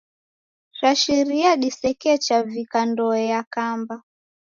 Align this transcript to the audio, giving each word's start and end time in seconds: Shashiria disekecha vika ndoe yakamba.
Shashiria 0.77 1.49
disekecha 1.61 2.37
vika 2.51 2.79
ndoe 2.89 3.21
yakamba. 3.33 3.95